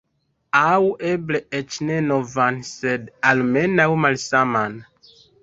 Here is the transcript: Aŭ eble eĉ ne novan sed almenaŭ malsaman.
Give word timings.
Aŭ 0.59 0.77
eble 1.09 1.41
eĉ 1.59 1.77
ne 1.89 1.97
novan 2.07 2.57
sed 2.71 3.05
almenaŭ 3.33 3.87
malsaman. 4.07 4.81